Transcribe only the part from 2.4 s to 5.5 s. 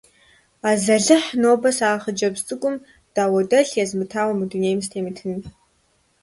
цӀыкӀум дауэдэлъ езмытауэ мы дунейм сытемытын.